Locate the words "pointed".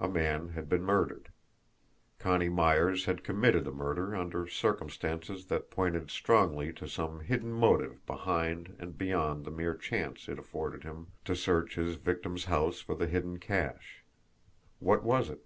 5.70-6.10